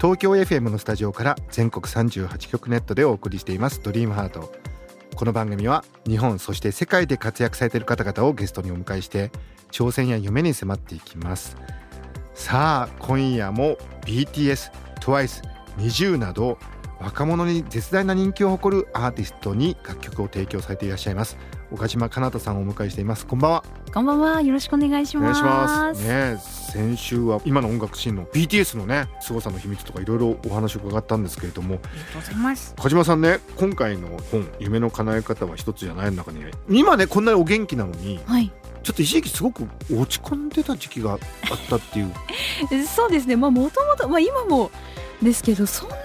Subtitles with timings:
[0.00, 3.82] 東京 FM のスタジオから全国38局ネットでお送りしています。
[3.82, 4.52] ドリームハート。
[5.16, 9.32] この番組は日本そして世界で活躍されている方々をゲストにお迎えして
[9.72, 11.56] 挑戦や夢に迫っていきます。
[12.32, 15.42] さあ今夜も BTS、TWICE、
[15.78, 16.58] NiziU など
[17.00, 21.36] 若者に絶大な人気を誇るアーティストに楽曲を提供されていらっしゃいます。
[21.70, 24.42] 岡島かなたさんをお迎えしていますこんばんはこんばんは。
[24.42, 25.38] よろしくお願いしお願います。
[25.40, 26.06] します。
[26.06, 26.36] ね、
[26.72, 32.74] 先週は今の音楽シーンの BTS のね凄さの秘密とかいろいろお話を伺ったんですけれども、ありがとうございます。
[32.78, 38.52] 鹿島さんね今回の本「夢の叶え方は一つじゃない」の中に今ねこんなにお元気なのにはい。
[38.82, 41.18] ちょっと一時期すごく落ち込んでた時期があっ
[41.68, 42.12] たっていう
[42.86, 43.36] そうですね。
[43.36, 44.70] まあもともとまあ今も
[45.22, 45.96] ですけどそんな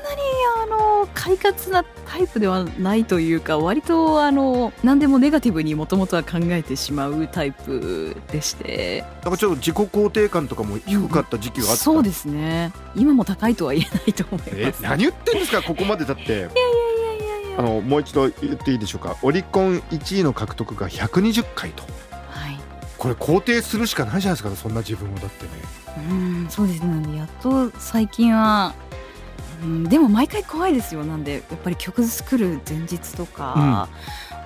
[1.13, 9.03] 快活なタイプではないというか割とあの何でもネガティブにもともとは考えてしまうタイプでして。
[9.23, 12.71] なんかちょっと自己肯定感とかも低かった時期があった、そうですね。
[12.95, 14.53] 今も高いとは言えないと思います。
[14.55, 15.61] え何言ってんですか？
[15.61, 19.15] ここまでだっていやいやいやいやあのもう一度言っていいでしょうか？
[19.21, 21.83] オリコン1位の獲得が120回と
[22.29, 22.57] はい。
[22.97, 25.51] これ肯定するしかないじゃないですかそんな自分をだってね
[26.09, 28.73] うんそうですねなんでやっと最近は、
[29.63, 31.03] うん、でも毎回怖いですよ。
[31.03, 33.87] なんでやっぱり曲作る前日とか、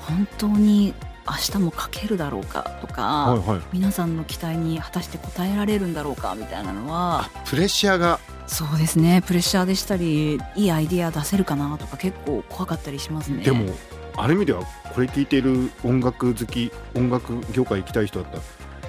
[0.01, 0.93] 本当に
[1.27, 3.61] 明日も書けるだろうかとか、はいはい。
[3.73, 8.19] 皆さんの期待に果たして応えられるんだろうかみたいなのはあプレッシャーが。
[8.47, 9.21] そうですね。
[9.27, 13.43] プレッシャーでしたりいいアイディア出せるかなとか結構怖かったりしますね。
[13.43, 13.73] でも
[14.15, 18.43] ある意味ではこれ聞いている音楽好き音楽業界行きたい人だったら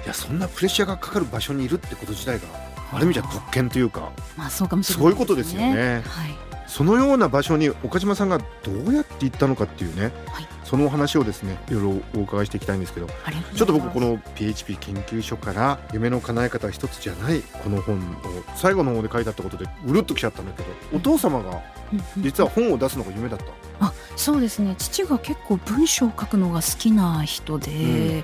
[0.05, 2.47] いやそんなプレッシャーがかかる場所にいるってこと自体が
[2.91, 6.01] ある意味じゃ特権というかまあそうかもしれないそういうことですよね。
[6.05, 6.35] はい。
[6.67, 10.47] そのような場所に岡島さんがどうやって行ったのかっていうね、はい。
[10.69, 13.07] そのお話をですねいろいろお伺いしていきたいんですけど
[13.55, 17.99] ちょっと僕この PHP 研究所から夢の叶え方は一つじゃないこの本を
[18.55, 21.59] 最後の方で書いてあったことでうるっときちゃったんだけどお父様が
[21.91, 23.45] うんうん実は本を出すのが夢だった。
[23.87, 23.88] あ
[24.19, 24.75] そうですね。
[24.77, 28.23] 父が結構文章を書くのが好きな人で、うん。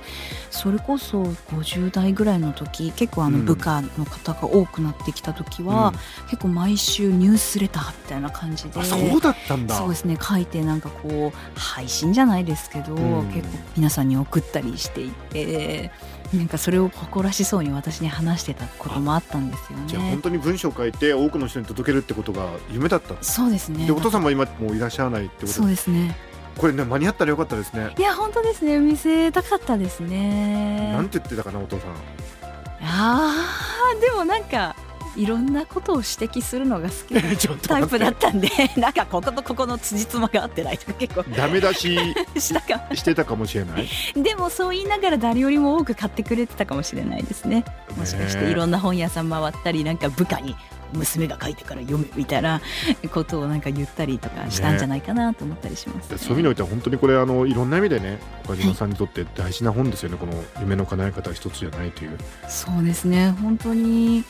[0.52, 3.46] それこそ50代ぐらいの時結構あのうん。
[3.46, 5.94] 部下の方が多くなってきた時は、
[6.30, 9.76] 結構毎週ニュースレターみたいな感じであそうだったんだ。
[9.76, 10.18] そうですね。
[10.22, 13.32] 書いてなんかこう配信じゃないですけど、ん。
[13.32, 15.92] 結構皆さんに送ったりしていて
[16.38, 19.84] なんかそれを誇らしそうに私に話してたこともあったんですよね。
[19.88, 20.22] じゃあ本。
[20.24, 23.16] 当に文章を書いて多くの人に届けるってことが夢だった。
[23.22, 23.86] そうですね。
[23.86, 25.48] でお父さんも今もういらっしゃらないってこと。
[25.48, 26.16] そうですね。
[26.58, 27.94] これね間に合ったらよかったですね。
[27.98, 28.80] いや本当ですね。
[28.80, 30.92] 見せたかったですね。
[30.94, 31.90] なんて言ってたかなお父さん。
[32.82, 34.76] あーでもなんか
[35.16, 37.22] いろんなことを指摘するのが好きな
[37.68, 41.24] タイプだ待っったんで なんかこことここの辻褄が合ってないとか結構。
[41.24, 42.00] てダメ出し
[42.38, 43.88] したかしてたかもしれない。
[44.16, 47.64] でもそう言いながら誰よりも多く買ってくれてたかもしれないですね。
[47.98, 50.56] もしかしていろんな本屋さん回ったりなんか部下に
[50.94, 52.62] 娘が書いてから読めみたいな
[53.12, 56.18] ことをなんか言ったりとかしたんじゃないかなと思ったりします、ね。
[56.18, 62.18] そういう意味においては本当にこれあのいろんな意味でね岡島さんにとって大事な本ですよね、この夢の叶え方は一つじゃないという。
[62.48, 63.32] そうですね。
[63.42, 64.24] 本当に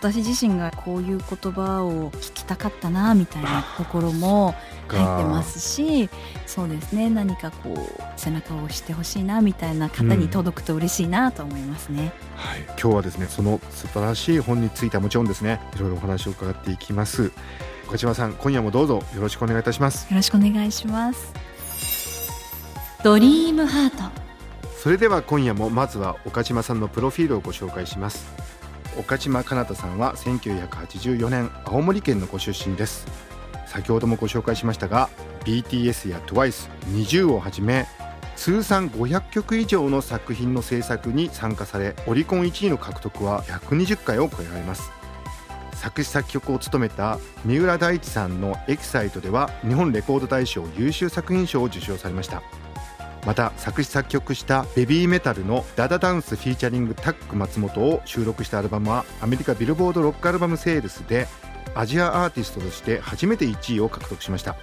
[0.00, 4.54] 私自身がこういう言葉を聞きたかったなみたいなところも
[4.88, 6.08] 入ってますし
[6.46, 12.12] そうですね何かこう背中を押してほしいなみたいな方に届くと嬉しいなと思いますね。
[12.34, 17.30] はい、今日はですねその素晴らしい本についてはもちろんですねいろいろお話を伺っていきます。
[17.86, 20.08] 岡島さん今夜もどうぞよろしくお願いいたします。
[20.08, 21.34] よろしくお願いします。
[23.04, 24.30] ドリームハート。
[24.80, 28.24] それでは今夜もまずは岡島さんのプロフィールをご紹介します
[28.98, 33.06] 岡島かなたさんは1984年青森県のご出身です。
[33.66, 35.08] 先ほどもご紹介しましたが
[35.44, 37.86] BTS や TWICE20 をはじめ
[38.34, 44.90] 通算500曲以上の作品の制作に参加されオリコン1位の獲得は120回を超えられます。
[45.74, 52.42] 作詞作曲を務めた三浦大知さんの「エキサイト」では日本レコード大賞優秀作品賞を受賞されました。
[53.26, 61.28] また作詞作曲したベビーメタルの「ダダダンス」フィーチャリングタック松本を収録したアルバムはアメリカビルボードロックアルバムセールスで
[61.74, 64.56] アジアアーティストとして初めて1位を獲得しました。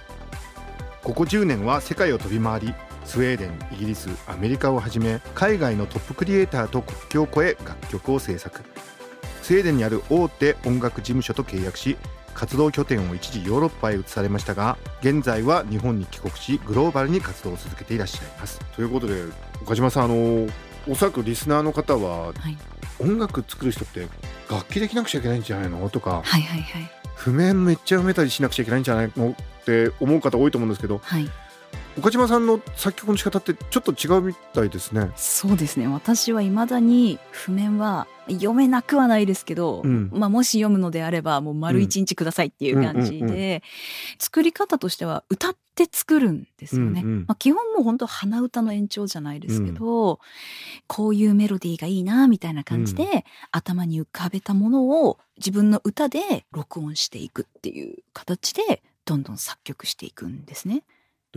[1.02, 2.74] ここ10年は世界を飛び回り
[3.04, 8.62] スウェーデンイギリスアメリカをはじめ海外のトップクリエイターと国境を越え楽曲を制作。
[9.42, 11.96] スウェーデンにある大手音楽事務所と契約し
[12.38, 18.60] 活動拠点を一時ヨーロッパへ移されましたが現在は日本に帰国しグローバルに活動を続けていらっしゃいます。
[18.76, 19.24] ということで
[19.60, 20.46] 岡島さんあの
[20.88, 22.56] おそらくリスナーの方ははい。
[23.00, 24.06] 音楽作る人って
[24.48, 25.90] 楽器できなくちゃいけないんじゃないの？
[25.90, 26.90] とかはいはいはい。
[27.16, 29.30] 譜面めっちゃ埋めたりしなくちゃいけないんじゃないの？
[29.30, 31.28] って思う方多いと思うんですけどはい。
[31.98, 35.10] 岡島さんの作曲の仕方ってちょっと違うみたいですね。
[35.16, 35.88] そうですね。
[35.88, 40.10] 私は未だに譜面は読めなくはないですけど、うん。
[40.12, 43.60] まあ、もし読むのであればもう丸一日くださいっていう感じで、うんうんうん。
[44.18, 47.18] 作り方としては歌って作るんですよね、うんうん。
[47.28, 50.20] まあ、基本もう本当鼻歌の延長じゃないですけど、
[50.86, 60.82] こういうメロディーがいいなみたいな感じで、頭に浮かべたものを自分の歌で録音していくっていう形でどんどん作曲していくんですね。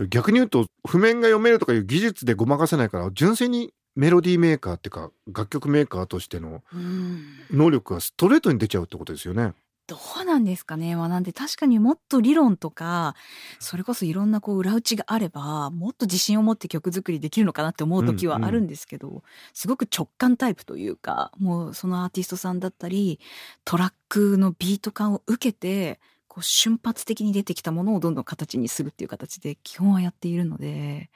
[0.08, 7.24] 逆に言うと譜面が読めるとかいう技術でごまかせないから純粋にメロディーメーカーっていうか楽曲メーカーとしてのうん。
[7.50, 9.52] 能力がストレートに出ちゃうってことですよね。
[9.88, 13.14] どうなんですかね、まあ、なんで確かにもっと理論とか
[13.58, 19.22] それこそいろんなこう裏打ちがあればもっと自信を持って曲作りできるのかなって思う時はあるんですけど、
[19.52, 23.18] すごく直感タイプというかもうそのアーティストさんだったり
[23.64, 31.10] トラックのビート感を受けてこう瞬発的に出てきたものをどんどん形にするっていう形で基本はやっているので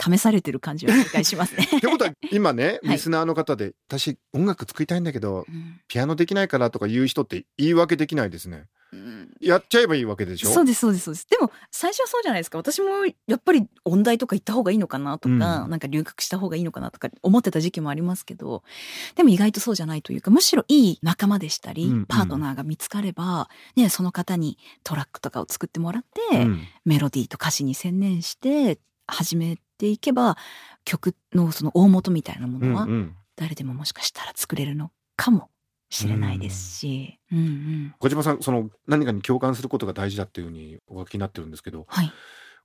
[0.00, 1.68] 試されてる感じは理解しますね。
[1.76, 2.94] ってことは今ねはい。
[2.94, 5.80] リスナーの方で私音楽作りたいんだけどうん。
[5.88, 8.64] ピアノできないからとか言う人って言い訳できないですね。
[8.92, 9.30] うん。
[9.40, 10.48] やっちゃえばいいわけでしょ？
[10.48, 11.26] そうですそうですそうです。
[11.28, 12.58] でも最初はそうじゃないですか。
[12.58, 12.88] 私も
[13.26, 15.40] やっぱり音大とか行った方がいいのかなとか、うん。
[15.40, 18.62] なんか留学した方がいいのかなとか思ってた時期もありますけど
[19.16, 22.06] でも意外とそうじゃないというかむしろいい仲間でしたり、うんうん。
[22.06, 26.60] パートナーが見つかれば、ね、その方にトラックとかを作ってもらって、うん。
[26.84, 30.36] メロディーと歌詞に専念して始めていけば
[30.84, 32.86] 曲のその大元みたいなものは
[33.36, 35.50] 誰でももしかしたら作れるのかも
[35.90, 37.94] しれないですし、うんうん。
[37.98, 42.12] 小島さんその何かに共感することが大事だっていうふうにお書きになってるんですけどはい。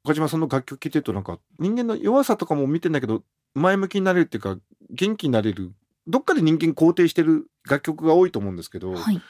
[0.03, 4.57] 岡島さんの楽曲聴いてるとなんか人間の弱さとかも見てんだけど前向きになれるっていうか
[4.89, 5.73] 元気になれる
[6.07, 9.21] どっかで人間肯定してる楽曲が多いと思うんですけど、やっはい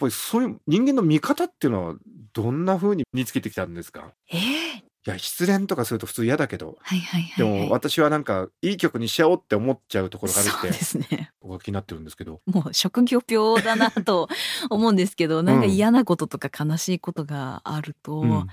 [0.00, 1.94] ぱりそういう人間の見方っていうのは
[2.32, 4.12] どんな風に身につけてきたんですか？
[4.30, 7.66] えーいや失恋とかすると普通嫌だけどはいはいはい、ではい。
[7.68, 11.30] も私はなんかいい曲にしちゃおうって思っちゃうところがあるそうでってすね。
[11.40, 14.28] お書きになってるんですけどもう職業病だなと
[14.70, 18.46] 思うんですけど、なんか嫌なこととか悲しいことがあると、うん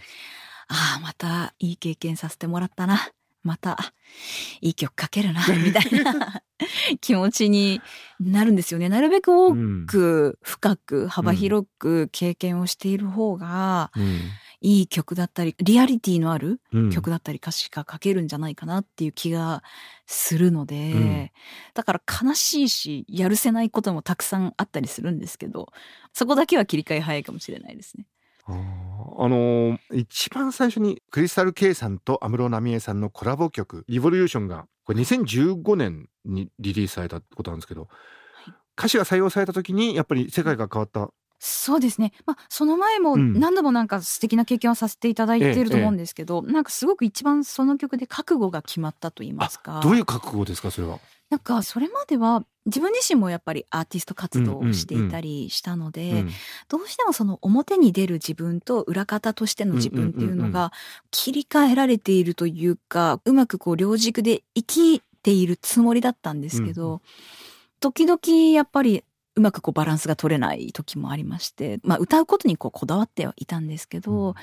[0.68, 3.10] ああ、またいい経験させてもらったな。
[3.44, 3.78] また
[4.62, 6.42] いい曲書けるな、 みたいな
[7.02, 7.80] 気持ちに
[8.20, 8.90] なるんですよね。
[8.90, 13.92] なるべく多うんく深く幅広く経験をしている方が、
[14.62, 16.90] いい曲だったり、リアリティのあるうん。
[16.90, 19.64] 曲だったり歌詞が書けるんじゃないかなっていう気が
[20.06, 21.32] するので、うん。
[21.74, 25.68] だから悲しいしやるせないこともたくさんあったりするんですけど
[26.14, 28.06] そこだけは切り替え早いかもしれないですね。
[28.48, 28.52] あ
[29.28, 37.88] のー一番最初にクリスタル K さんと安室奈美恵さんのコラボ曲「リボリューション」がこれ2015年にリリースされたことなんですけど、
[38.78, 41.10] 歌詞が採用された時にやっぱり世界が変わった
[41.48, 43.40] そうですね、まあ、その前もうん。
[43.40, 49.80] 何度もなんか素敵な経験をさせていただいていると思うんですけど、なんかすごく一番その曲で覚悟が決まったと言いますか。
[49.84, 51.00] どういう覚悟ですかそれは？
[51.30, 56.30] なんかそれまでは自分自身もやっぱりアーティスト活動をしていたりしたので、うん。
[56.68, 60.52] どうしてもその表に出る自分と裏方としての自分っていうのうんうんうんうん。
[60.52, 60.72] が
[61.12, 67.02] 切り替えられているというかうまくこう両軸で生きているつもりだったんですけど、うん。
[67.80, 69.04] 時々やっぱり
[69.36, 74.26] うまくこうバランスが取れない時もありまして、まあ、歌うことにこうこだわってはいたんですけど、うん。
[74.28, 74.34] やっ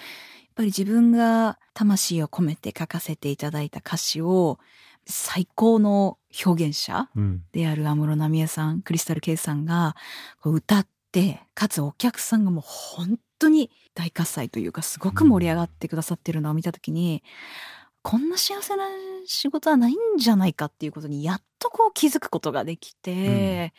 [0.54, 4.58] ぱり自分が魂を込めて書かせていただいた歌詞を
[5.06, 7.42] 最高の表現者うん。
[7.52, 9.96] である安室奈美恵さんクリスタル・ケイさんが
[10.40, 17.22] こう歌ってかつお客さんがもう本当に大喝采というかすごく盛り上がってくださってるのを見た時に、
[18.02, 18.84] こんな幸せな
[19.26, 23.72] 仕事はないんじゃないかっていうことにやっとこう気づくことができて、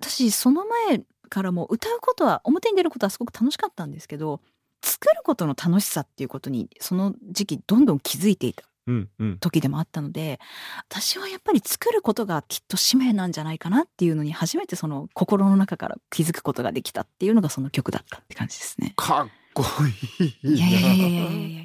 [0.00, 4.40] 私その前からも歌うことは表に出ることはすごく楽しかったんですけど
[4.82, 9.38] 作ることの楽しさっていうことにその時期どんどん気づいていたうんうん。
[9.38, 10.38] 時でもあったので
[10.88, 18.92] 私はやっぱり作ることがきっと使命なんじゃないかなっていうのに初めてその心の中から気づくことができたっていうのがその曲だったって感じですね。
[18.96, 19.64] かっこ
[20.20, 21.62] いいいやいやいやいやいや。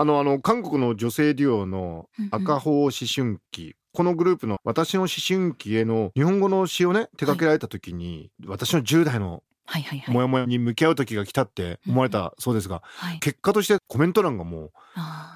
[0.00, 2.34] あのあの韓国の女性デュオのうんうん。
[2.34, 10.14] 赤穂思春期、このグループの私の思春期への日本語の詩をね手掛けられた時に、私の10代のはいはいはい。
[10.14, 13.18] モヤモヤに向き合う時が来たって思われたそうですが、はい。
[13.20, 14.72] 結果としてコメント欄がもう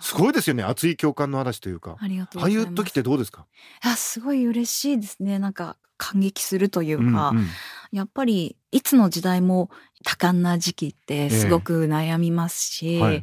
[0.01, 0.63] すごいですよね。
[0.63, 1.97] 熱い共感の嵐というか。
[2.01, 2.05] あ
[2.39, 3.47] ああいう時ってどうですか、
[3.83, 5.39] あすごい嬉しいですね。
[5.39, 7.47] なんか感激するというか、うんうん。
[7.93, 9.69] やっぱりいつの時代も
[10.03, 13.23] 多感な時期ってすごく悩みますし、はい。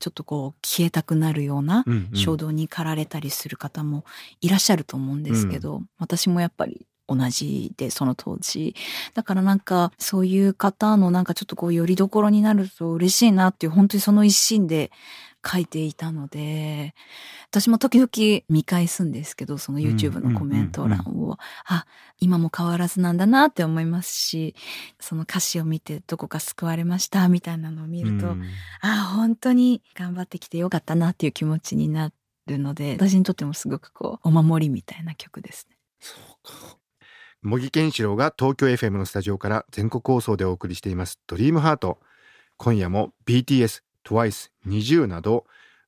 [0.00, 2.16] ちょっとこう消えたくなるようなうんうん。
[2.16, 4.04] 衝動に駆られたりする方も
[4.40, 8.74] いらっしゃると思うんですけど、私もやっぱり同じでその当時。
[9.14, 14.90] だからなんかそういう方のなんかちょっとこうよりどころになると嬉しいなっていう本当にその一心で
[15.44, 16.94] 書いていたので。
[17.50, 21.86] 私も時々見返すんですけどその YouTube のコメント欄を、あ
[22.20, 24.54] 今も変わらずなんだなって思いますし
[25.00, 28.44] その歌詞を見てどこか救われましたみたいなのを見ると、うん。
[28.82, 32.12] あ本当に頑張ってきてよかったなっていう気持ちにな
[32.46, 35.76] るので私にとってもすごくこうお守りみたいな曲ですね。
[36.00, 36.76] そうか
[37.42, 41.98] 茂木健志郎が東京 FM のスタジオから全国放送でお送りしています「ドリームハート。
[42.56, 45.46] 今夜も BTS、TWICE、NiziU など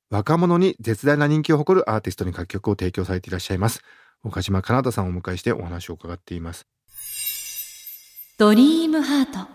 [0.09, 3.81] 若者に絶大な人気を誇るアーティストに楽曲を提供されていらっしゃいます。
[4.23, 6.65] 岡島かなたさんをお迎えしてお話を伺っています。
[8.37, 9.49] ドリームハート。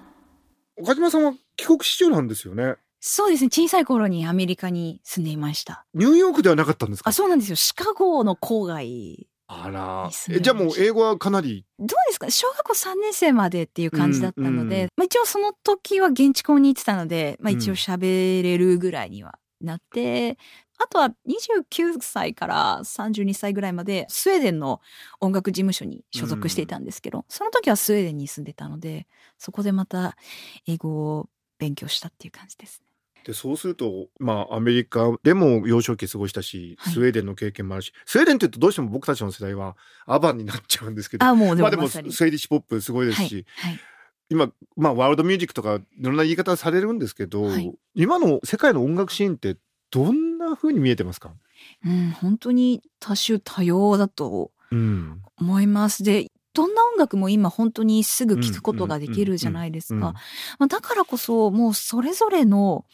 [0.76, 2.74] 岡島さんは帰国子女なんですよね。
[3.00, 3.48] そうですね。
[3.50, 5.86] 小さい頃にアメリカに住んでいました。
[5.94, 7.08] ニューヨークではなかったんですか？
[7.08, 7.56] あそうなんですよ。
[7.56, 10.10] シカゴの郊外あら。
[10.28, 10.36] ね。
[10.36, 11.64] えじゃあもう英語はかなり。
[11.78, 12.30] どうですか？
[12.30, 17.58] 小学校3年生までっていう感じだったので、うんうんまあ、一応その時は現地校に行ってたので、まあ、うん。
[17.58, 20.36] 一応喋れるぐらいにはなって、
[20.78, 24.80] あとは29歳から32歳ぐらいまでスウェーデンの
[25.20, 29.06] 音楽事務所に所属していたんですけど、その時はスウェーデンに住んでたので
[29.38, 30.16] そこでまた
[30.66, 32.85] 英語を勉強したっていう感じですね。
[33.26, 36.94] でそうするとまあアメリカでも幼少期過ごしたし、はい。
[36.94, 41.26] スウェーデンの経験もあるしスウェーデンって言うとどうしても僕たちの世代はアバンになっちゃうんですけど。
[41.26, 43.80] あもうでまあでもスウェーディッシュポップすごいですし、はいはい、
[44.30, 47.74] 今まあワールドミュージックとかいろんな言い方されるんですけど、はい。
[47.96, 49.56] 今の世界の音楽シーンって
[49.90, 51.32] どんな風に見えてますか、
[51.84, 56.04] うん、本当に多種多様だとうん思います。
[56.04, 60.14] でどんな音楽も今本当にすぐ聴くことができるじゃないですうんか。
[60.58, 62.86] まあだからこそもうそれぞれの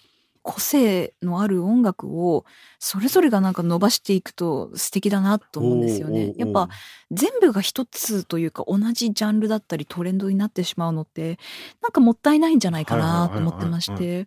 [0.43, 2.45] 個性のある音楽を
[2.79, 6.09] それぞれがなんか伸ばしていくと素敵だなと思うんですよ。
[6.09, 6.69] ねやっぱ
[7.11, 11.39] 全部が一つというか同じジャンルだったりトレンドになってしまうのって
[11.81, 14.27] なんかもったいないんじゃないかなと思ってまして。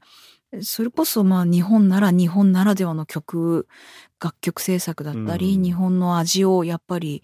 [0.61, 3.67] それこそまあ日本なら日本ならではの曲
[4.23, 7.23] 楽曲制作だったり、うん日本の味をやっぱり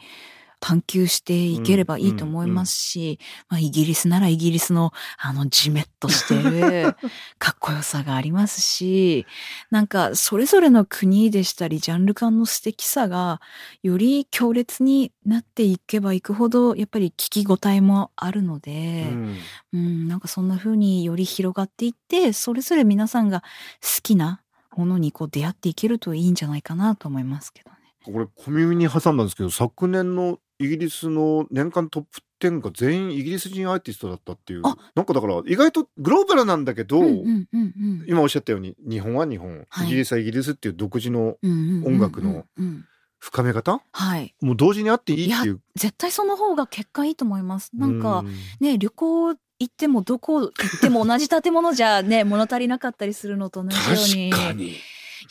[0.62, 6.96] 探求していければいいと思いますし、まあ、イギリスならイギリスのあのジメッとしてる
[7.39, 9.25] かっこよさがありますし
[9.72, 13.41] なんかそれぞれの国でしたりジャンル間の素敵さが
[13.82, 19.38] より強烈になっていけばいくほどやっぱり聞き応えもあるので、うん
[19.74, 23.41] うん、なんかそんな風により広がっていってそれぞれ皆さんが
[23.82, 24.41] 好きな
[24.77, 27.77] ものにこう出会っていけるといいんじゃないかなと思いますけどね。
[28.06, 34.62] これ小耳に挟んだんですけど昨年のイギリスの年間トップ10が全員イギリス人アーティストだったっていう。
[34.63, 34.75] あ。
[34.96, 38.06] なんかだから意外とグローバルなんだけど、うんうんうんうん。
[38.08, 39.88] 今おっしゃったように日本は日本、はい。
[39.88, 42.86] イギリスはイギリスっていう独自の音楽のうん
[43.20, 43.84] 深め方？
[43.91, 44.34] はい。
[44.41, 45.62] もう同時にあっていいっていう。
[45.75, 47.70] 絶対その方が結果いいと思います。
[47.75, 48.24] なんか
[48.60, 50.51] うね旅行行ってもどこ行っ
[50.82, 54.32] ても同じ建物じゃね物足りなかったりするのと同じように。
[54.32, 54.74] 確かに、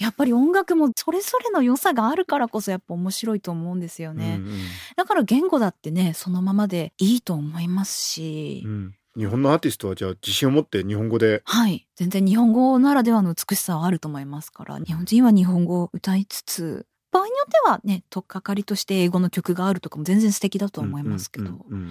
[0.01, 4.59] やっぱり音楽もそれぞれの良さがあるからこそやっぱ面白いと思うんですよね、うんうん。
[4.97, 8.95] だから言語だってねそのままでいいと思いますし、うん。
[9.17, 11.43] 日本のアーティストはじゃあ自信を持って日本語で。
[11.45, 11.87] はい。
[11.97, 14.79] 全然日本語ならではの美しさはあると思いますから。
[14.79, 21.91] 日本人は日本語を歌いつつ場合によってはね取っかかりとして英語の曲があるとかも全然素敵だと思いますけど、うんうんうんう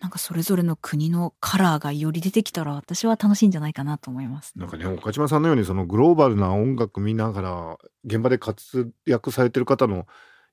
[0.00, 10.06] なんかそれぞれの国のカラーがより出てきたら私は楽しいんじゃないかなと思います、なんかね岡島さんのようにそのグローバルな音楽見ながら現場で活躍されてる方の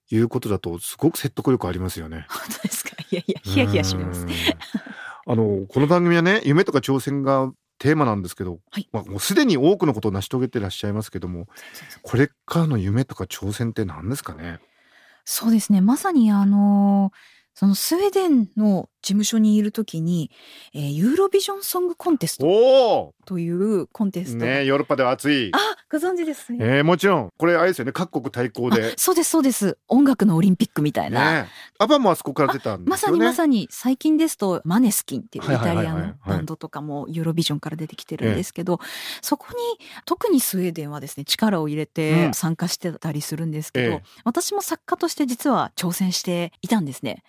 [0.09, 2.25] 言うことだとすごく説得力ありますよね。
[2.29, 2.91] 本当ですか？
[3.11, 4.21] いやいやヒヤヒヤします。
[4.21, 4.29] うん。
[4.29, 8.87] あのこの番組はね夢とか挑戦がテーマなんですけど、はい。
[8.91, 11.47] まあ、もうすでに多くのことを成し遂げてらっしゃいますけども
[12.03, 14.59] これからの夢とか挑戦って何ですかね？
[15.25, 15.81] そうですね。
[15.81, 17.11] まさにあの
[17.53, 20.31] そのスウェーデンの事務所にいるときに、
[20.73, 25.51] えーユーロビジョンソングコンテストおというコンテおストがねヨーロッパでは熱い。
[25.53, 25.57] あ
[25.89, 26.57] ご存知ですね。
[26.59, 27.29] えー、もちろん。
[27.37, 27.91] これあれですよね。
[27.93, 28.91] 各国対抗で。
[28.91, 28.93] あ。
[28.97, 29.77] そうですそうです。
[29.87, 31.47] 音楽のオリンピックみたいな、ね
[31.79, 32.89] アバもあそこから出たんですよね。
[32.89, 35.93] まさにまさに最近ですとマネスキンっていうイはいはいはいはい。
[35.93, 38.79] タリアのバンドとかもユーロビジョンから出てきてるんですけど、
[39.21, 42.33] そこに特にスウェーデンはですね力を入れうてん。
[42.33, 44.03] 参加してたりするんですけど、ええ。
[44.23, 47.23] 私も作家として実は挑戦していたんですね。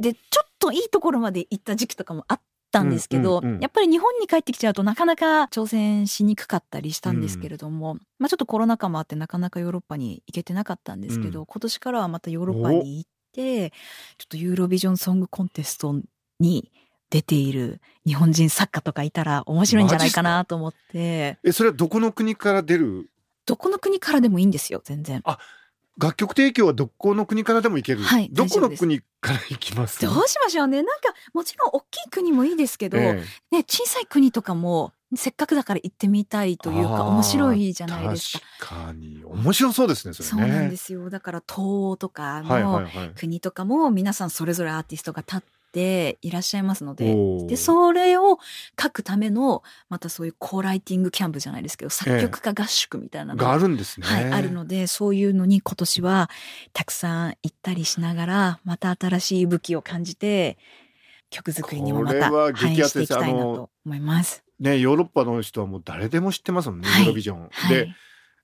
[0.00, 2.40] でちょっといいところまで行った時期とかもあっ
[2.70, 3.60] たんですけど、うんうんうん。
[3.60, 11.46] やっぱり日本に帰ってきちゃうとなかなか挑戦しにくかったりしたんですけれども、まあちょっとコロナ禍もあってなかなかヨーロッパに行けてなかったんですけど、うん。
[11.46, 13.70] 今年からはまたヨーロッパに行って
[14.18, 15.94] ちょっとユーロビジョンソングコンテスト
[16.40, 16.70] に
[17.10, 21.38] 出ている日本人作家とかいたら面白いんじゃないかなと思って。
[21.44, 23.10] えそれはどこの国から出る？
[23.44, 25.22] どこの国からでもいいんですよ全然
[25.98, 30.00] 楽曲提供はどこの国からでも行ける、はいどこの国から行きます？
[30.00, 30.82] どうしましょうね。
[30.82, 33.22] なんかもちろん大きい国もいいですけど、え
[33.52, 33.56] え。
[33.56, 38.44] ね小さい国とかもせっかくだから行ってみたいというか面白いじゃないですか。
[38.60, 40.14] 確かに面白そうですねね。
[40.14, 41.10] そうなんですよ。
[41.10, 42.88] だから東欧とかのはい。
[43.14, 45.40] 国とかも皆さんそれぞれアーティストが立っ
[45.72, 47.16] ていらっしゃいますので。
[47.46, 48.38] でそれを
[48.80, 56.30] 書くためのまたそういうコーライティングキャンプじゃないですけど作曲家合宿みたいなのがあるんですね、はい、あるのでそういうのに今年は
[56.72, 60.58] たくさん行ったりしながらまた新しい武器を感じて
[61.30, 64.44] 曲作りにもまた反映していきたいなと思います。
[64.60, 67.06] ねヨーロッパの人はもう誰でも知ってますもんね、はい。
[67.06, 67.88] ロビジョン、はい、で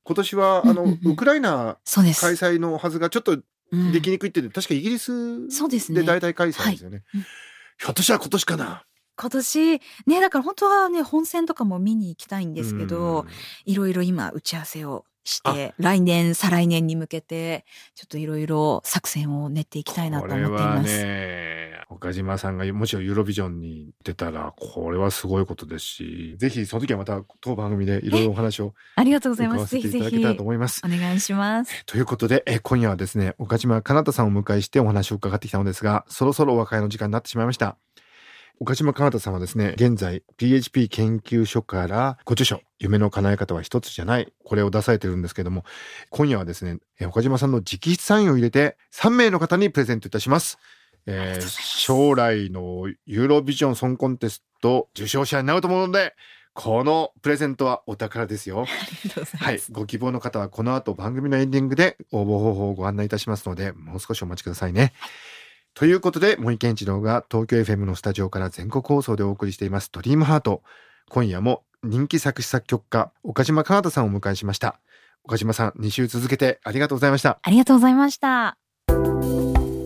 [0.03, 1.13] 今年はあの、うんうんうん。
[1.13, 1.77] ウクライナ。
[1.85, 3.45] 開催のはずがちょっとうん
[3.93, 6.01] できにくいって確かイギリスそうですね。
[6.01, 7.25] で大体開催ですよね、うん
[7.81, 8.85] ひょっとしたら今年かな。
[9.17, 13.25] 今年ねだから本当はね本戦とかも見に行きたいんですけど、
[13.67, 21.68] いろいろ今打ち合わせをして来年再来年に向けてちょっといろいろ作戦を練っていきたいなと思っています。
[21.91, 29.71] ね岡島さんがもしろユーロビジョンに出たらこれはすごいことですしぜひその時はまた当番組でいろいろお話をありがとうございます。
[29.73, 30.83] ぜひぜひいただけたらと思います。
[30.85, 31.85] お願いします。
[31.87, 37.77] ということでえ今夜はですね岡島かなたさんをお迎えしてお話を伺ってきたのですがそろそろお別れの時間になってしまいました
[38.61, 45.65] 岡島かなたさんはですね現在 PHP 研究所からご著書夢の叶え方は一つじゃないこれを出されてるんですけども
[46.11, 50.59] 今夜はですねえ岡島さんの直筆サインを入れて3名の方にプレゼントいたします
[51.09, 51.49] えー
[51.81, 56.15] 将来のユーロビジョンソンコンテスト受賞者になると思うので
[56.61, 58.67] このプレゼントはお宝ですよ
[59.39, 64.93] はいご希望の方はこの後番組のエンディングで応募方法をご案内いたしますので、もう少しお待ちくださいね。
[65.75, 70.63] ということで、森健一郎が東京 FM のスタジオから全国放送でお送りしていますドリームハート。
[71.09, 74.81] 今夜も人気作詞作曲家、岡島かなたさんをお迎えしました。
[75.23, 77.39] 岡島さん、2週続けてありがとうございました。
[77.41, 78.59] ありがとうございました。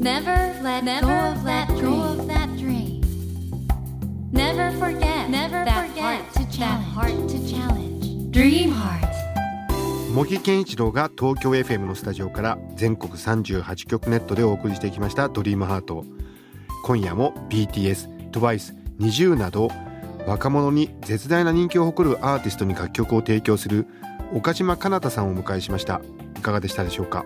[0.03, 0.35] Never
[0.65, 1.45] let go of
[2.27, 3.01] that dream.
[4.33, 6.85] Never forget Never that forget heart to that challenge.
[6.93, 8.33] heart to challenge.
[8.33, 9.13] Dream Heart.
[10.13, 16.05] 茂木健一郎が東京 FM のスタジオから全国38局ネットでお送りしてきましたドリームハート
[16.83, 19.71] 今夜も BTS、TWICE、NiziU など
[20.27, 23.87] 若者に絶大な人気を誇るアーティストに楽曲を提供する
[24.35, 26.01] 岡島かなたさんをお迎えしました
[26.37, 27.25] いかがでしたでしょうか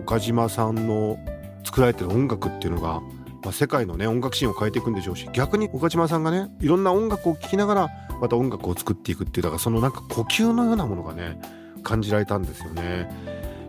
[0.00, 1.18] 岡島さんの
[1.66, 3.00] 作られてる音楽っていうのが、
[3.42, 7.88] まあ、世界のね音楽シーンを変えていくんでしょうし逆に岡島さんがねいろんな音楽を聴きながら
[8.20, 11.40] また音楽を作っていくっていうだからそのなんか呼吸のようなものがね
[11.82, 13.08] 感じられたんですよね。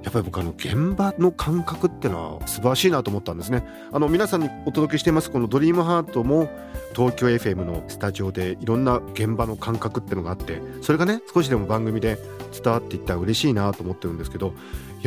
[0.04, 3.66] やっぱり僕あの現場の感覚ってのは素晴らしいなと思ったんですね。
[3.92, 6.50] あの皆さんにお届けしていますこのドリームハートも
[6.96, 12.18] 東京 FM のスタジオでいろんな現場の感覚っていうのがあってそれがね少しでも番組で
[12.54, 14.54] 伝わっていったら嬉しいなと思ってるんですけど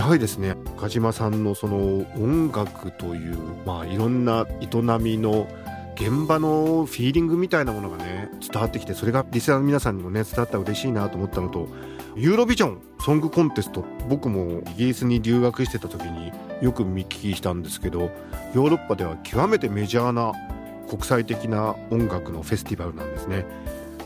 [0.00, 1.76] やはりですね岡島さんのその
[2.16, 3.36] 音楽という
[3.66, 4.66] まあいろんな営
[4.98, 5.46] みの
[5.94, 11.68] 現場のフィーリングみたいなものがね伝わってきてそれがリスナーの皆さんにもね伝わったら嬉しいなと思ったのと
[12.16, 16.32] ユーロビジョンソングコンテスト僕もイギリスに留学してた時に
[16.62, 18.10] よく見聞きしたんですけど
[18.54, 20.32] ヨーロッパでは極めてメジャーな
[20.88, 23.44] 国際的な音楽のフェスティバルなんですね。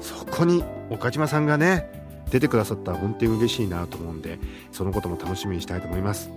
[0.01, 2.04] そこに岡島さんがね
[2.35, 4.41] 出てくださったら本当に嬉しいなと思うんで
[4.73, 6.33] そのことも楽しみにしたいと思います。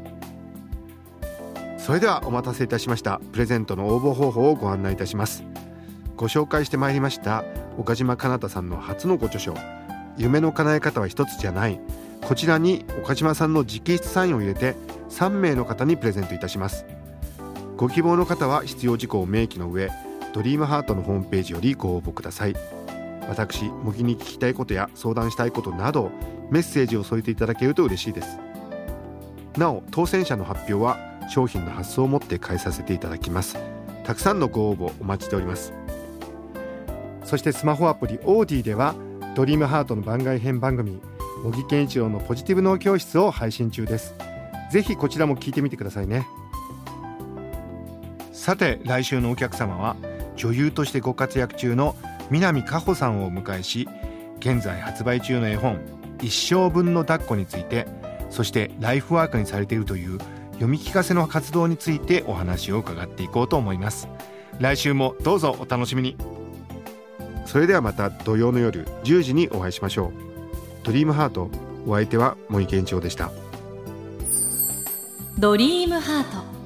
[1.80, 3.20] それではお待たせいたしました。
[3.32, 5.44] プレゼントの応募方法をご案内いたします。
[6.16, 7.44] ご紹介してまいりました
[7.80, 9.56] 岡島かなたさんの初のご著書。
[10.18, 11.80] 夢の叶え方は一つじゃない。
[12.22, 14.76] こちらに岡島さんの直筆サインを入れて
[15.10, 16.86] 3名の方にプレゼントいたします。
[17.76, 19.90] ご希望の方は必要事項を明記の上
[20.36, 22.77] ドリームハートのホームページよりご応募ください。
[23.28, 26.12] 私模擬に聞きたいことや相談したいことなど
[26.50, 28.40] メッセージを添えていただけると嬉しいです。
[29.58, 30.98] なお当選者の発表は
[31.30, 33.58] 商品の発送をもって返させていただきます。
[34.04, 35.74] たくさんのご応募お待ちしております。
[37.26, 38.96] そしてスマホアプリオーディでは
[39.36, 41.02] ドリームハートの番外編番組
[41.44, 44.16] 茂木健一郎のポジティブ脳教室を配信中です。
[44.72, 46.26] ぜひこちらも聞いてみてくださいね。
[48.32, 49.98] さて来週のお客様は
[50.38, 51.96] 女優としてご活躍中の
[52.30, 53.88] 南果歩さんをお迎えし
[54.40, 55.80] 現在発売中の絵本
[56.22, 57.88] 「一生分の抱っこ」について
[58.30, 60.20] そしてライフワークにされているという
[60.54, 64.08] 読み聞かせの活動についてお話を伺っていこうと思います。
[64.60, 66.18] 来週もどうぞお楽しみに。
[67.46, 70.12] それではまた土曜の夜10時にお会いしましょう。
[70.84, 71.50] ドリームハート
[71.86, 73.32] お相手は森健一郎でした。
[75.38, 76.58] ドリームハート。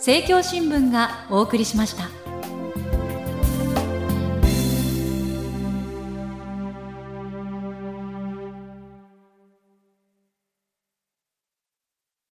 [0.00, 2.19] 政教新聞がお送りしました